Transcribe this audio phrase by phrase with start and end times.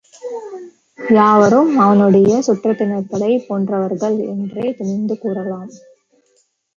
[0.99, 5.69] யாவரும் அவனுடைய சுற்றத்தினர்களைப் போன்றவர்கள் என்றே துணிந்து கூறலாம்.